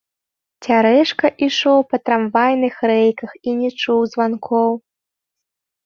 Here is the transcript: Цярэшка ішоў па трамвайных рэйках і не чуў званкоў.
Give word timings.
Цярэшка 0.65 1.27
ішоў 1.49 1.79
па 1.93 1.97
трамвайных 2.11 2.75
рэйках 2.95 3.31
і 3.47 3.57
не 3.61 3.69
чуў 3.81 3.99
званкоў. 4.17 4.71